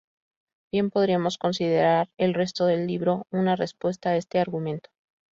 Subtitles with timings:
[0.71, 4.89] Bien podríamos considerar el resto del libro una respuesta a este argumento.